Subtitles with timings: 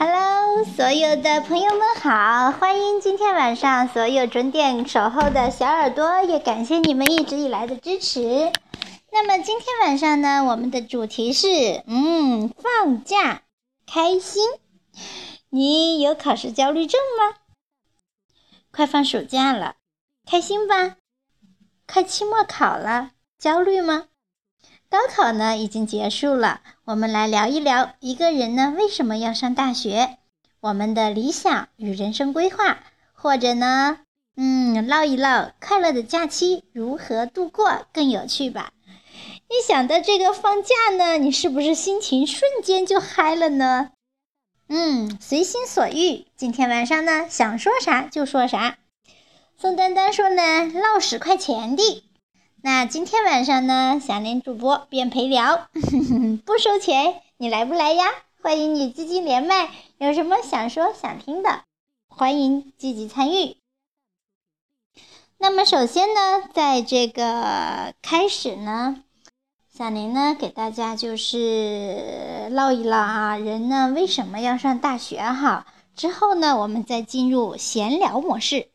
[0.00, 8.52] Hello，所有的朋友们好，欢迎今天晚上所有准点守候的小耳朵，也感谢你们一直以来的支持。
[9.10, 13.42] 那么今天晚上呢，我们的主题是，嗯，放假
[13.92, 14.44] 开心。
[15.50, 17.34] 你有考试焦虑症吗？
[18.70, 19.74] 快放暑假了，
[20.24, 20.94] 开心吧？
[21.92, 24.04] 快期末考了，焦虑吗？
[24.90, 30.16] 高考呢已经结束了，我们来聊一聊一个人呢为什么要上大学，
[30.60, 32.78] 我们的理想与人生规划，
[33.12, 33.98] 或者呢，
[34.36, 38.72] 嗯，唠一唠快乐的假期如何度过更有趣吧。
[39.48, 43.90] 一想到这个放假呢，你是不是心情瞬间就嗨了呢？
[44.70, 48.78] 嗯，随心所欲，今天晚上呢想说啥就说啥。
[49.58, 52.04] 宋丹丹说呢，唠十块钱的。
[52.60, 55.68] 那今天晚上呢，小林主播便陪聊，
[56.44, 58.06] 不收钱，你来不来呀？
[58.42, 61.62] 欢迎你积极连麦，有什么想说想听的，
[62.08, 63.56] 欢迎积极参与。
[65.38, 69.04] 那么首先呢，在这个开始呢，
[69.72, 75.64] 小林呢给大家就是唠一唠啊，人呢为什么要上大学哈？
[75.94, 78.68] 之后呢，我们再进入闲聊模式。